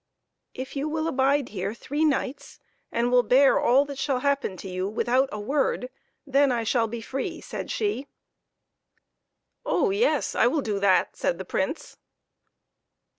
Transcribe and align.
"If 0.55 0.75
you 0.75 0.89
will 0.89 1.05
abide 1.07 1.49
here 1.49 1.75
three 1.75 2.03
nights, 2.03 2.57
and 2.91 3.11
will 3.11 3.21
bear 3.21 3.59
all 3.59 3.85
that 3.85 3.99
shall 3.99 4.21
happen 4.21 4.57
to 4.57 4.67
you 4.67 4.87
without 4.89 5.29
a 5.31 5.39
word, 5.39 5.91
then 6.25 6.51
I 6.51 6.63
shall 6.63 6.87
be 6.87 7.01
free," 7.01 7.39
said 7.39 7.69
she." 7.69 8.07
Oh 9.63 9.91
yes, 9.91 10.33
I 10.33 10.47
will 10.47 10.61
do 10.63 10.79
that," 10.79 11.15
said 11.15 11.37
the 11.37 11.45
Prince. 11.45 11.97